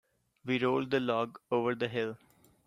We 0.45 0.57
rolled 0.57 0.89
the 0.89 0.99
log 0.99 1.37
over 1.51 1.75
the 1.75 1.87
hill. 1.87 2.17